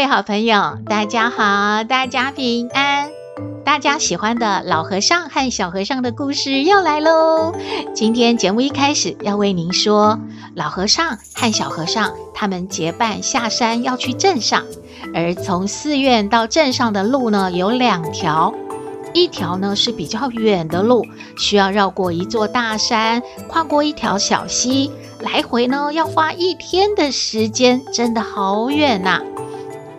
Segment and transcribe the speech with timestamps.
[0.00, 3.10] 各位好朋友，大家好，大家平安。
[3.66, 7.52] 大家喜欢的老和尚和小和尚的故事又来喽！
[7.94, 10.18] 今天节目一开始要为您说，
[10.54, 14.64] 老和尚和小和尚他们结伴下山要去镇上，
[15.14, 18.54] 而从寺院到镇上的路呢，有两条，
[19.12, 21.04] 一条呢是比较远的路，
[21.36, 29.20] 需要绕过一座大山，跨过一条小溪，来回呢要花一天的时间，真的好远呐、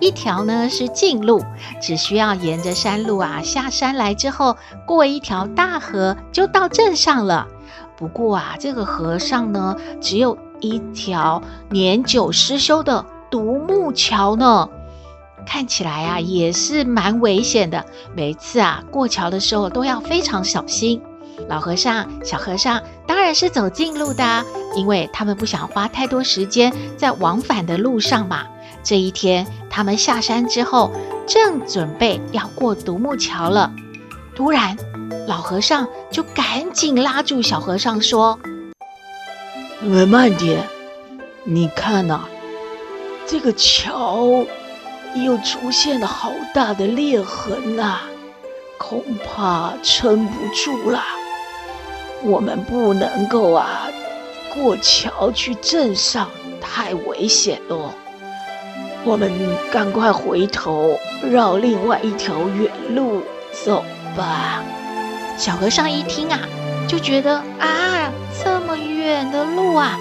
[0.01, 1.45] 一条呢是近路，
[1.79, 7.47] 只需要沿着山路啊下山来之后，过一条大河就到镇上了。
[7.95, 14.67] 不过啊，这个河上呢只有一条年久失修的独木桥呢，
[15.45, 17.85] 看起来啊也是蛮危险的。
[18.15, 20.99] 每次啊过桥的时候都要非常小心。
[21.47, 24.43] 老和尚、小和尚当然是走近路的，
[24.75, 28.47] 因为他们不想花太多时间在往返的路上嘛。
[28.83, 30.91] 这一天，他们下山之后，
[31.27, 33.71] 正准备要过独木桥了。
[34.35, 34.75] 突然，
[35.27, 38.39] 老和尚就赶紧拉住小和尚说
[39.81, 40.67] ：“你们，慢点，
[41.43, 42.25] 你看呐，
[43.27, 44.45] 这个桥
[45.13, 47.99] 又出现了好大的裂痕呐，
[48.79, 51.03] 恐怕撑不住了。
[52.23, 53.87] 我们不能够啊，
[54.53, 57.93] 过桥去镇上，太危险了。”
[59.03, 59.31] 我们
[59.71, 63.23] 赶快回头，绕另外一条远路
[63.65, 63.83] 走
[64.15, 64.63] 吧。
[65.37, 66.39] 小和尚一听啊，
[66.87, 68.11] 就觉得啊，
[68.43, 69.97] 这么远的路啊，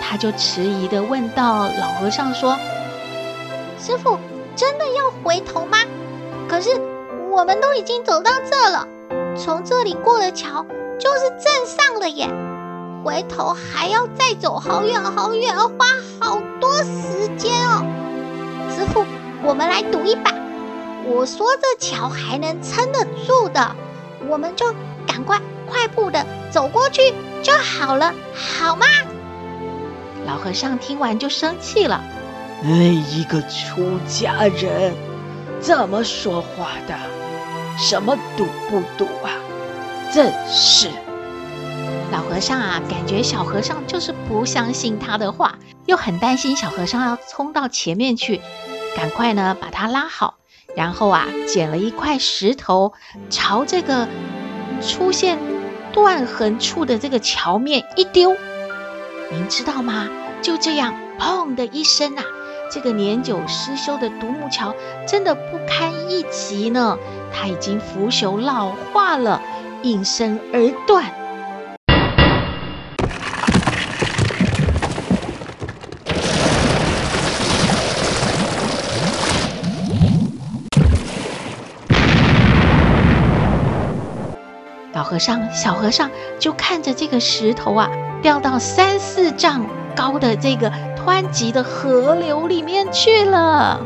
[0.00, 2.56] 他就迟疑地问道：“老和尚说，
[3.80, 4.16] 师傅，
[4.54, 5.78] 真的要回头吗？
[6.48, 6.70] 可是
[7.32, 8.86] 我们都已经走到这了，
[9.36, 10.64] 从这里过了桥
[11.00, 12.28] 就是镇上了耶，
[13.04, 15.74] 回头还要再走好远好远，要花
[16.20, 17.84] 好多时间哦。”
[19.46, 20.34] 我们来赌一把。
[21.04, 23.76] 我说这桥还能撑得住的，
[24.28, 24.74] 我们就
[25.06, 27.14] 赶快快步的走过去
[27.44, 28.84] 就好了，好吗？
[30.26, 32.02] 老和尚听完就生气了。
[32.64, 34.92] 哎，一个出家人
[35.60, 36.94] 怎么说话的？
[37.78, 39.30] 什么赌不赌啊？
[40.12, 40.88] 真是！
[42.10, 48.40] 老和尚啊，感觉小和尚就是不相信他的话，又很担心小和尚要冲到前面去。
[48.96, 50.38] 赶快呢，把它拉好，
[50.74, 52.94] 然后啊，捡了一块石头，
[53.28, 54.08] 朝这个
[54.80, 55.38] 出现
[55.92, 58.34] 断痕处的这个桥面一丢。
[59.30, 60.08] 您知道吗？
[60.40, 62.24] 就这样，砰的一声啊，
[62.72, 64.74] 这个年久失修的独木桥
[65.06, 66.96] 真的不堪一击呢，
[67.32, 69.42] 它已经腐朽老化了，
[69.82, 71.04] 应声而断。
[85.06, 87.88] 和尚、小和尚就看着这个石头啊，
[88.20, 90.72] 掉到三四丈高的这个
[91.06, 93.80] 湍急的河流里面去了。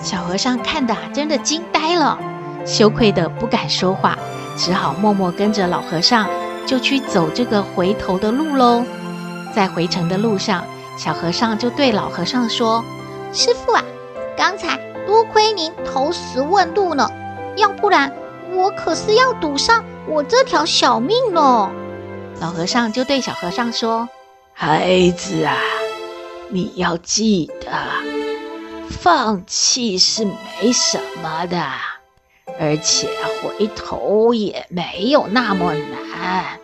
[0.00, 2.16] 小和尚看得啊，真的惊呆了，
[2.64, 4.16] 羞愧的不敢说话，
[4.56, 6.28] 只好默默跟着老和尚
[6.64, 8.84] 就去走这个回头的路喽。
[9.52, 10.64] 在回程的路上，
[10.96, 12.84] 小和尚就对老和尚说
[13.34, 13.82] ：“师傅啊，
[14.36, 17.10] 刚才多亏您投石问路呢，
[17.56, 18.12] 要不然
[18.54, 21.70] 我可是要赌上。”我这条小命呢？
[22.40, 24.08] 老和尚就对小和尚说
[24.54, 25.56] ：“孩子啊，
[26.48, 27.70] 你要记得，
[28.88, 31.62] 放弃是没什么的，
[32.58, 33.08] 而且
[33.42, 36.58] 回头也没有那么难。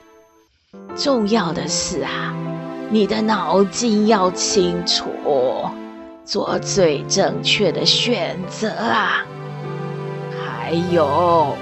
[0.97, 2.35] 重要的是啊，
[2.91, 5.05] 你的脑筋要清楚，
[6.25, 9.25] 做最正确的选择啊。
[10.33, 11.55] 还有。”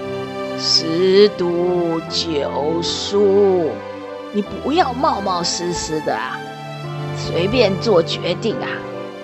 [0.64, 3.68] 十赌九输，
[4.32, 6.38] 你不要冒冒失失的啊，
[7.18, 8.68] 随便做决定啊，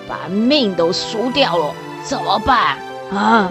[0.05, 2.77] 把命都输掉了，怎么办
[3.13, 3.49] 啊？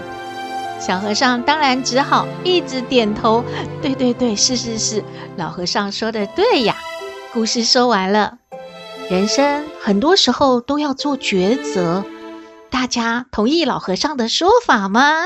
[0.79, 3.43] 小和尚当然只好一直点头，
[3.81, 5.03] 对对对，是是是，
[5.35, 6.75] 老和尚说的对呀。
[7.33, 8.37] 故事说完了，
[9.09, 12.03] 人生很多时候都要做抉择，
[12.69, 15.25] 大家同意老和尚的说法吗？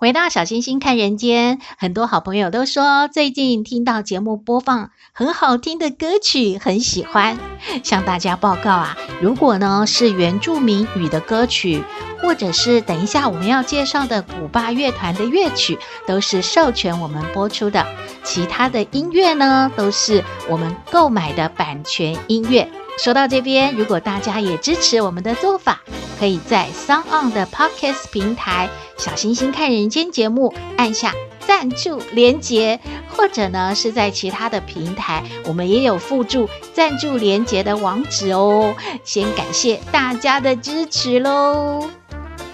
[0.00, 7.38] 回到小星星看人间，很多好朋友都说最近听到节目播放很好听的歌曲，很喜欢。
[7.82, 11.84] 向大家报告啊，如果呢是原住民语的歌曲，
[12.22, 17.86] 或者是等一下我们要介绍的古巴乐团的乐曲，都是授权我们播出的。
[18.24, 22.66] 其他的音乐呢，都是我们购买的版权音乐。
[23.02, 25.80] 说到这边，如果大家也支持我们的做法，
[26.18, 28.68] 可以在 SoundOn 的 Podcast 平台
[29.02, 31.14] 《小星星看人间》节目按下
[31.46, 38.74] 赞助连结，或者呢是在其他的平台，我们也有附注赞助连结的网址哦。
[39.02, 41.88] 先感谢大家的支持喽。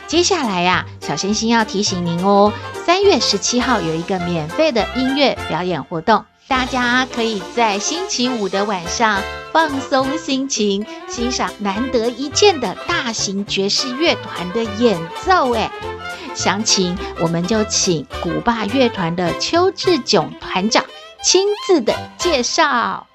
[0.06, 2.52] 接下来呀、小星星要提醒您哦，
[2.84, 6.24] 三月十七号有一个免费的音乐表演活动。
[6.48, 9.20] 大家可以在星期五的晚上
[9.52, 15.52] 放松心情，欣赏难得一见的大型爵士乐团的演奏。
[15.54, 15.68] 哎，
[16.36, 20.84] 详情我们就请古巴乐团的邱志炯团长
[21.20, 23.08] 亲自的介绍。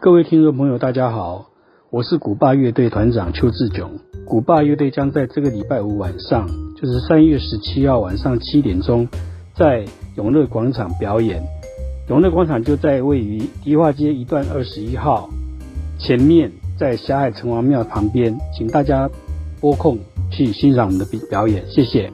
[0.00, 1.46] 各位听众朋友，大家好。
[1.90, 4.00] 我是古巴乐队团长邱志炯。
[4.26, 6.48] 古巴乐队将在这个礼拜五晚上，
[6.80, 9.06] 就是三月十七号晚上七点钟，
[9.54, 9.84] 在
[10.16, 11.42] 永乐广场表演。
[12.08, 15.28] 永乐广场就在位于迪化街一段二十一号
[15.98, 19.08] 前面，在霞海城隍庙旁边，请大家
[19.60, 19.98] 拨空
[20.30, 22.10] 去欣赏我们的表演，谢谢。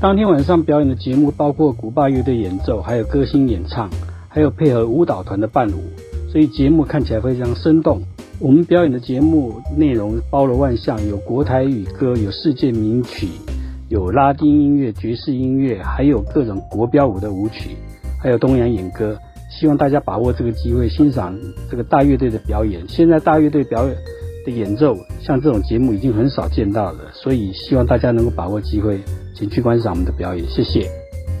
[0.00, 3.88] 当天晚上表演的节目包括古巴乐队演奏，还有歌星演唱，
[4.28, 5.82] 还有配合舞蹈团的伴舞，
[6.30, 8.02] 所以节目看起来非常生动。
[8.40, 13.26] 我们表演的节目内容包罗万象，有国台语歌，有世界名曲，
[13.88, 17.70] 有拉丁音乐、爵士音乐，还有各种国标舞的舞曲，
[18.22, 19.18] 还有东洋演歌。
[19.50, 21.36] 希望大家把握这个机会欣赏
[21.68, 22.80] 这个大乐队的表演。
[22.86, 23.96] 现在大乐队表演
[24.46, 29.00] 的演奏，像这种节目已经很少见到了，所以希望大家能够把握机会，
[29.34, 30.46] 请去观赏我们的表演。
[30.48, 30.97] 谢谢。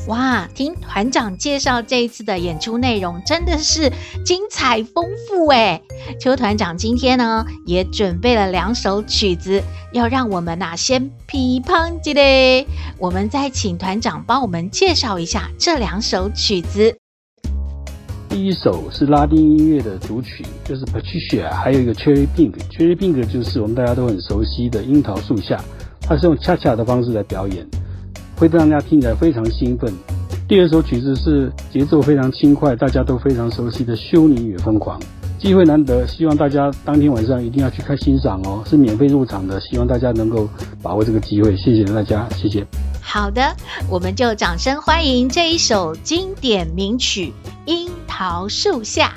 [0.08, 3.92] 哇，听团长介绍这一次的演出内容，真的是
[4.24, 5.82] 精彩丰富诶。
[6.18, 9.62] 邱团长今天呢也准备了两首曲子，
[9.92, 12.20] 要让我们呐、啊、先批判一下。
[12.96, 16.96] 我们再请团长帮我们介绍一下这两首曲子。
[18.30, 22.54] 第一首是拉丁音乐的主曲，就是 Patricia，还有一个 Cherry Pink。
[22.70, 25.62] Cherry Pink 就是我们大家都很熟悉的樱桃树下，
[26.00, 27.66] 它是用恰恰的方式来表演。
[28.38, 29.92] 会让大家听起来非常兴奋。
[30.46, 34.98] 第二首曲子是节奏非常轻快，大家都非常熟悉的《修女与疯狂》。
[35.38, 40.48] 机会难得，希望大家当天晚上一定要去看欣赏哦，是免费入场的，希望大家能够
[40.82, 41.56] 把握这个机会。
[41.56, 42.66] 谢谢大家，谢谢。
[43.00, 43.54] 好的，
[43.88, 47.26] 我们就掌声欢迎这一首经典名曲
[47.66, 49.12] 《樱桃树下》。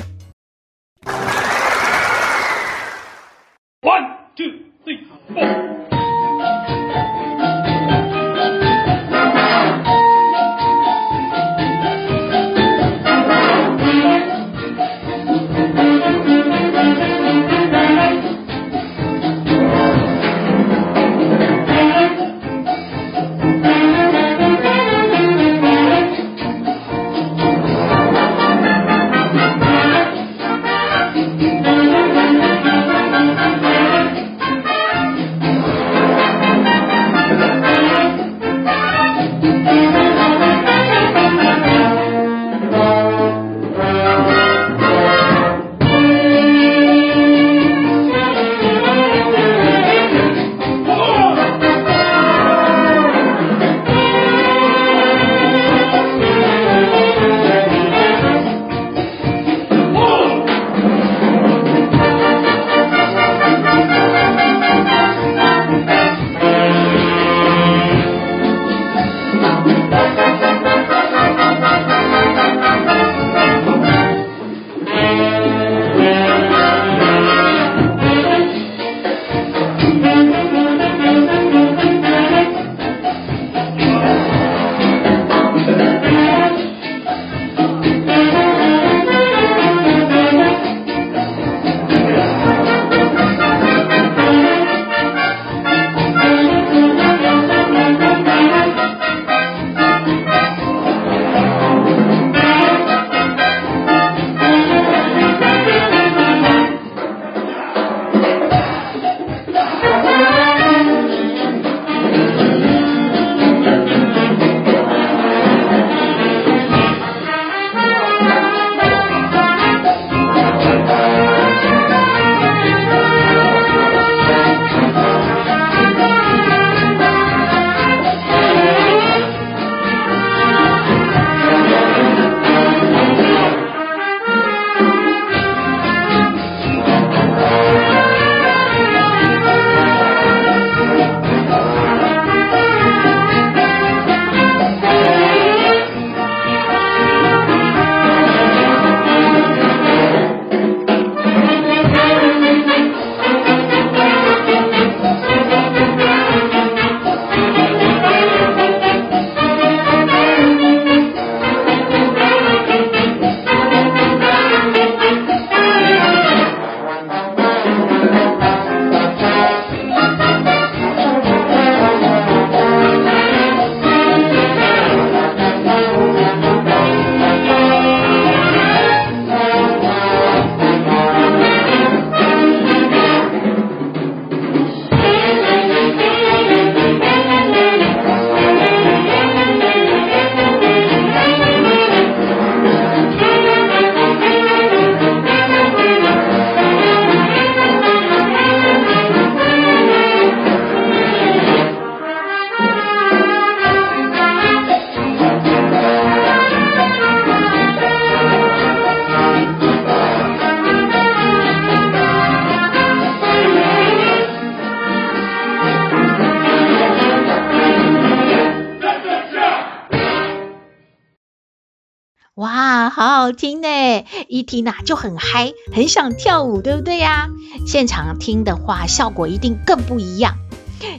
[224.32, 227.28] 一听呐就很嗨，很想跳舞，对不对呀？
[227.68, 230.38] 现场听的话，效果一定更不一样。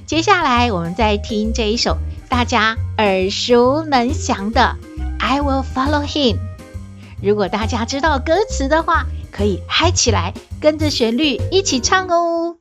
[0.04, 1.96] 接下来我们再听这一首
[2.28, 4.76] 大家耳熟能详的
[5.18, 6.34] 《I Will Follow Him》。
[7.22, 12.58] 如果大家知道歌词的话，可以嗨起来，跟着旋律一起唱哦。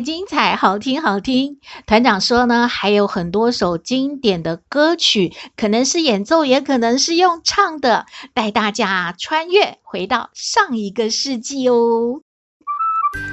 [0.00, 1.58] 精彩，好听，好听。
[1.86, 12.20] 团长说呢，还有很多首经典的歌曲，可能是演奏，也可能是用唱的，带大家穿越回到上一个世纪哦。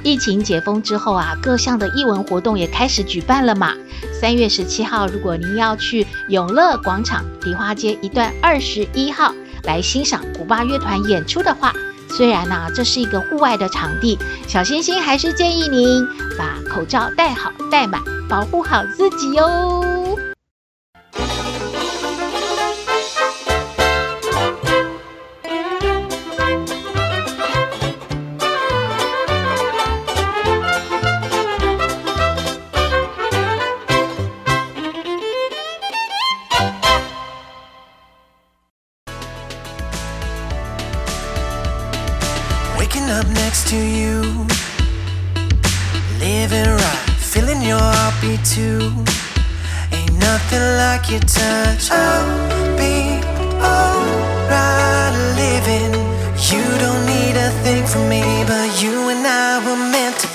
[0.04, 3.74] 疫情解封之后啊，各项的艺文活动也开始举办了嘛。
[4.20, 11.72] 三月十七号，如果您要去永乐广场梨花街一段二十一号来欣赏古巴乐团演出的话，
[12.10, 19.99] 虽然呢、这是一个户外的场地，小星星还是建议您把口罩戴好戴满，保护好自己哟。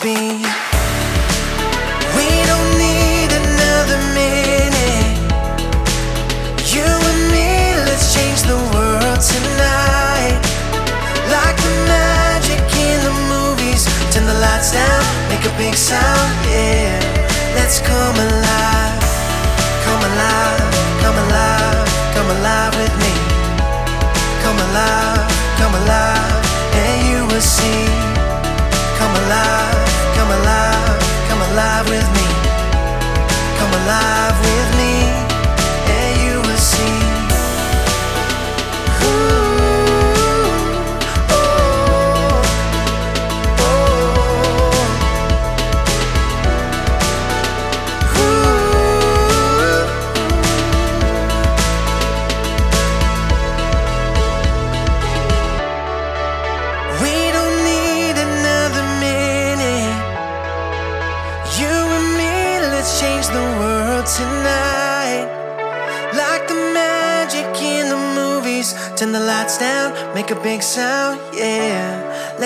[0.05, 0.37] We don't
[2.77, 5.17] need another minute.
[6.69, 10.37] You and me, let's change the world tonight.
[11.33, 17.01] Like the magic in the movies, turn the lights down, make a big sound, yeah.
[17.55, 19.01] Let's come alive,
[19.85, 20.69] come alive,
[21.01, 23.13] come alive, come alive with me.
[24.45, 25.25] Come alive,
[25.57, 26.45] come alive,
[26.77, 27.89] and you will see
[28.99, 29.74] come alive
[31.55, 32.27] alive with me.
[33.57, 34.74] Come alive with me.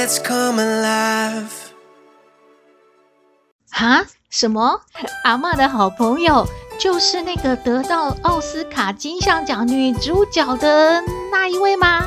[0.09, 1.51] Let's come alive.
[3.69, 4.03] 哈？
[4.31, 4.81] 什么？
[5.23, 6.47] 阿嬷的好朋友
[6.79, 10.99] 就是那个得到奥斯卡金像奖女主角的
[11.31, 12.01] 那一位吗？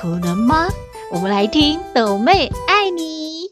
[0.00, 0.68] 可能吗？
[1.10, 3.50] 我们来听抖妹爱你。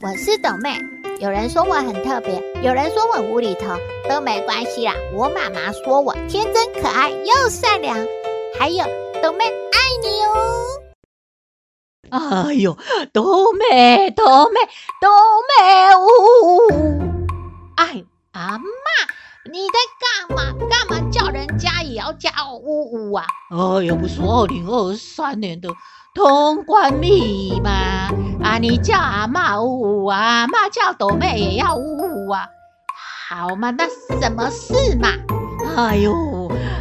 [0.00, 0.78] 我是抖妹，
[1.20, 3.76] 有人说我很特别，有人说我无厘头，
[4.08, 4.94] 都没关系啦。
[5.12, 7.98] 我妈妈说我天真可爱又善良，
[8.58, 8.82] 还有
[9.22, 10.63] 抖妹爱你哦。
[12.14, 12.78] 哎呦，
[13.12, 14.60] 斗妹，斗妹，
[15.00, 15.10] 斗
[15.50, 16.06] 妹，呜
[16.46, 16.70] 呜！
[17.74, 18.62] 哎，阿嬷，
[19.50, 20.52] 你在干嘛？
[20.70, 23.26] 干嘛叫人家也要叫呜呜啊？
[23.50, 25.68] 哎呦，不是二零二三年的
[26.14, 27.70] 通关密码
[28.44, 28.58] 啊！
[28.60, 32.46] 你叫阿嬷呜呜啊，阿嬷叫斗妹也要呜呜啊？
[33.28, 33.88] 好嘛，那
[34.20, 35.08] 什么事嘛？
[35.76, 36.12] 哎呦，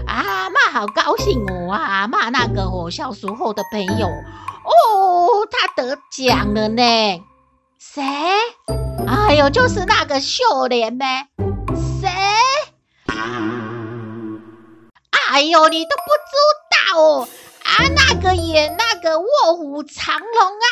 [0.06, 1.72] 阿嬷好高兴哦！
[1.72, 4.08] 阿嬷那个我小时候的朋友。
[4.64, 6.82] 哦，他得奖了呢！
[7.78, 8.02] 谁？
[9.08, 11.28] 哎呦，就是那个秀莲呗。
[12.02, 12.10] 谁？
[15.32, 16.36] 哎呦，你都不知
[16.94, 17.28] 道哦！
[17.64, 20.68] 啊，那个演那个卧虎藏龙啊！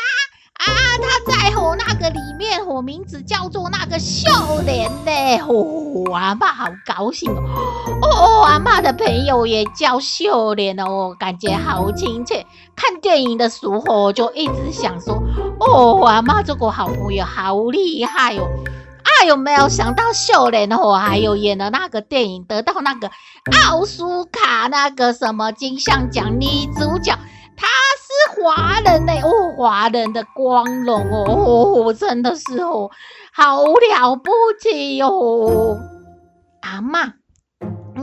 [0.62, 4.30] 啊，他在吼那个里面吼，名字叫做那个秀
[4.64, 5.38] 莲嘞！
[5.40, 7.42] 哦，阿嬷好高兴哦！
[8.04, 12.46] 哦，阿妈的朋友也叫秀莲哦，感觉好亲切。
[12.76, 15.24] 看电影的时候就一直想说，
[15.60, 18.48] 哦，阿妈这个好朋友好厉害哦！
[19.04, 23.10] 啊，有，没有想到秀莲哦，还有演了那个电影，得到那个
[23.68, 26.46] 奥斯卡那个什么金像奖女
[26.78, 27.18] 主角。
[27.58, 27.68] 她
[28.12, 32.90] 是华人呢，哦，华人的光荣哦，真的是哦，
[33.34, 35.78] 好了不起哦。
[36.62, 37.14] 阿嬷，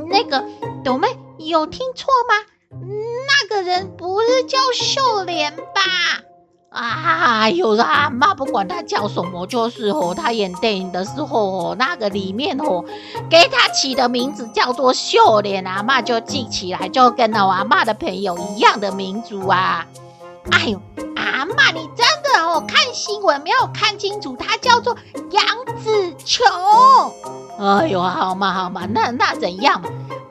[0.09, 0.45] 那个
[0.85, 2.35] 斗妹有听错吗？
[2.71, 6.23] 那个人不是叫秀莲吧？
[6.71, 12.85] 啊，有了阿嬷，不管他叫什么，就是哦，他演电影的时候哦，那个里面哦，
[13.31, 19.87] 给他起的名字叫做秀莲，阿嬷就记起来，就跟我阿嬷的朋友一样的民族啊。
[20.51, 20.81] 哎呦，
[21.17, 24.95] 阿嬷，你真的哦，看新闻没有看清楚，他叫做
[25.31, 25.45] 杨
[25.83, 26.47] 紫琼。
[27.59, 29.83] 哎呦，好嘛好嘛，那那怎样？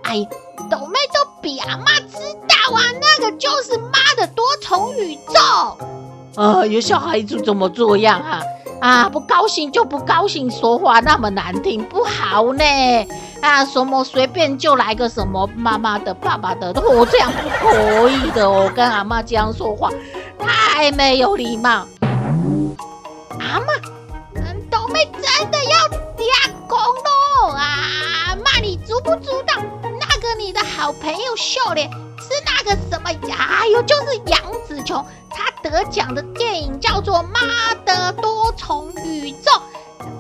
[0.03, 0.27] 哎，
[0.69, 5.77] 斗妹都比阿嬷知道啊，那个就是妈的多重宇宙。
[6.37, 8.39] 呃，有小孩子怎么这样啊？
[8.79, 12.63] 啊，不高兴就不高兴，说话那么难听，不好呢。
[13.41, 18.71] 啊，什么随便就来个什么妈妈的、爸爸的，哦，这样不可以的哦。
[18.75, 19.89] 跟阿妈这样说话，
[20.37, 21.87] 太没有礼貌。
[23.39, 23.73] 阿妈，
[24.35, 27.55] 嗯，斗妹真的要抓狂咯。
[27.55, 27.63] 啊，
[28.27, 33.09] 阿嬷，你知不知道那个你的好朋友秀莲是那个什么？
[33.35, 35.03] 哎呦，就是杨紫琼。
[35.29, 37.39] 他得奖的电影叫做《妈
[37.85, 39.51] 的多重宇宙》，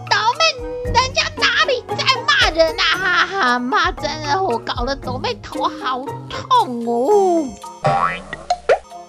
[0.09, 2.83] 倒妹，人家哪里在骂人啊？
[2.97, 7.45] 哈哈，骂真的，我搞得倒妹头好痛哦。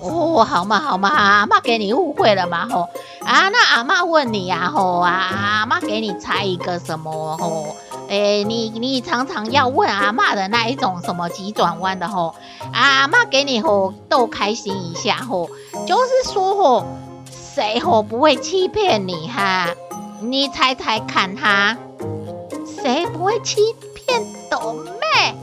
[0.01, 2.89] 哦，好嘛好嘛，阿嬷给你误会了嘛吼
[3.25, 3.49] 啊？
[3.49, 7.75] 那阿嬷问你呀吼啊，阿嬷给你猜一个什么吼？
[8.09, 12.37] 诶，你你常常要问阿嬷的那一种什么急转弯的吼？
[12.73, 15.51] 阿嬷给你吼逗开心一下吼，
[15.89, 16.87] 就是说吼，
[17.31, 19.71] 谁吼不会欺骗你哈？
[20.21, 21.79] 你猜猜看哈？
[22.67, 25.35] 谁不会欺骗豆妹？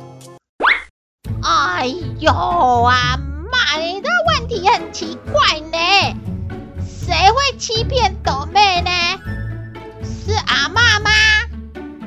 [1.41, 1.87] 哎
[2.19, 3.17] 呦啊！
[3.79, 5.79] 你的问题很奇怪呢，
[6.85, 8.91] 谁会欺骗豆妹呢？
[10.03, 11.09] 是阿嬷吗？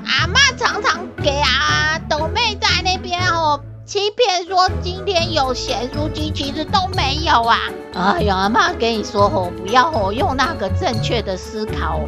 [0.07, 7.59] 阿嬷常常给啊豆妹在那边哦欺骗，说今天有咸酥鸡，其实都没有啊。
[7.95, 12.03] 哎呀，阿嬷跟你说哦，不要哦用那个正确的思考，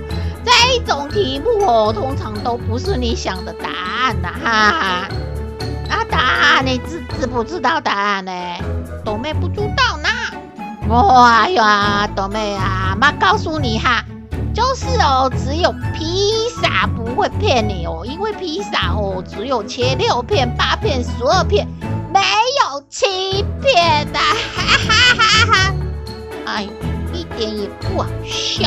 [0.45, 5.09] 这一种题目哦通常都不是你想的答案呐，哈哈。
[5.89, 8.31] 那答案你知知不知道答案呢？
[9.03, 10.09] 斗妹不知道呢。
[10.91, 14.05] 哇呀，斗妹啊，妈告诉你哈，
[14.53, 21.67] 就是哦，只有披萨不会骗你哦，因为披萨哦，只有切六片、八片、十二片，
[22.13, 25.75] 没有七片的，哈哈哈哈！
[26.47, 26.69] 哎，
[27.13, 28.63] 一点也不好笑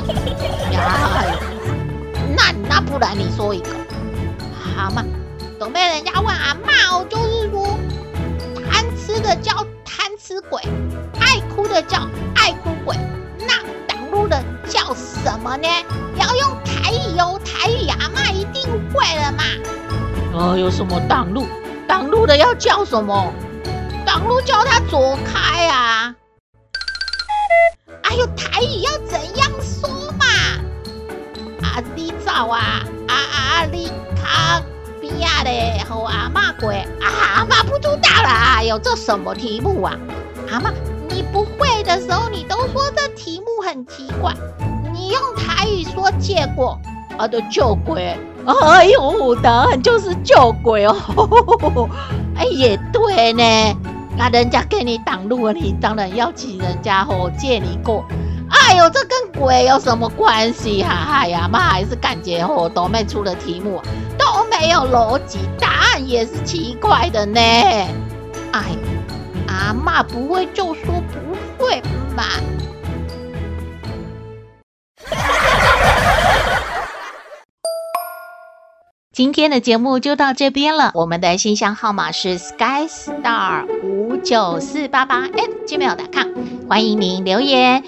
[0.71, 1.35] 呀。
[2.35, 3.69] 那那不然你说一个
[4.75, 5.03] 好吗？
[5.59, 7.77] 总被，人家问阿嬷哦，就是说
[8.69, 9.53] 贪吃的叫
[9.85, 10.61] 贪吃鬼，
[11.19, 12.97] 爱哭的叫爱哭鬼，
[14.73, 15.67] 叫什么呢？
[16.17, 19.43] 要用台语哦，台语阿嬷一定会了嘛。
[20.33, 21.45] 哦，有什么挡路？
[21.87, 23.31] 挡路的要叫什么？
[24.03, 26.15] 挡路叫他走开啊！
[28.01, 30.25] 哎呦，台语要怎样说嘛？
[31.61, 32.83] 啊，你走啊！
[33.07, 34.59] 啊啊，你卡
[34.99, 36.83] 边啊嘞，和阿妈过啊！
[37.35, 38.55] 阿妈不知道啦！
[38.57, 39.95] 哎呦，这什么题目啊？
[40.51, 40.71] 阿妈，
[41.13, 44.33] 你不会的时候，你都说这题目很奇怪。
[44.91, 46.79] 你用台语说借过，
[47.17, 48.17] 啊，的救鬼。
[48.45, 51.87] 哎呦，答案就是救鬼哦！
[52.35, 53.77] 哎，也对呢，
[54.17, 58.03] 那人家给你挡路了，你当然要请人家哦借你过。
[58.49, 60.89] 哎呦，这跟鬼有什么关系哈？
[61.11, 63.79] 哎呀妈，还是感觉哦，斗妹出的题目
[64.17, 67.39] 都没有逻辑，答案也是奇怪的呢。
[68.51, 68.63] 哎，
[69.53, 71.79] 阿妈不会就说不会
[72.15, 72.23] 嘛。
[79.13, 80.89] 今天的节目就到这边了。
[80.95, 85.27] 我们的信箱号码是 skystar 五九四八八
[85.67, 86.29] @gmail.com，
[86.67, 87.83] 欢迎您留言，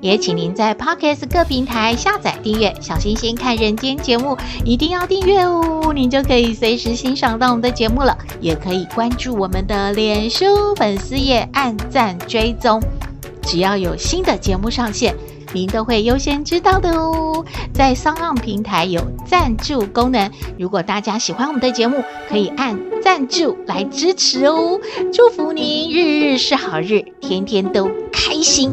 [0.00, 2.74] 也请您在 Podcast 各平台下载订阅。
[2.80, 8.16] 小星星看人间节目一定要订阅哦，您就可以随时欣赏到我们的节目了。
[8.40, 12.82] 也可以关注我们的脸书粉丝页，按赞追踪，
[13.42, 15.14] 只要有新的节目上线。
[15.52, 17.44] 您都会优先知道的哦。
[17.74, 24.80] 在 SoundOn 平台有赞助功能，如果大家喜欢我们的节目，可以按赞助来支持哦。
[25.12, 28.72] 祝福您日日是好日，天天都开心，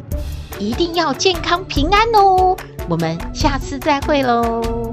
[0.60, 2.56] 一定要健康平安哦。
[2.90, 4.87] 我们下次再会喽。